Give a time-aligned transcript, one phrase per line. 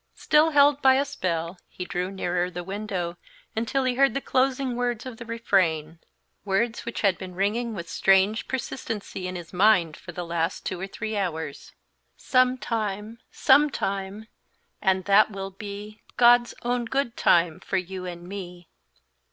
[0.15, 3.17] Still held as by a spell, he drew nearer the window,
[3.55, 5.99] until he heard the closing words of the refrain,
[6.43, 10.79] words which had been ringing with strange persistency in his mind for the last two
[10.81, 11.73] or three hours,
[12.17, 14.25] "Some time, some time,
[14.81, 18.69] and that will be God's own good time for you and me."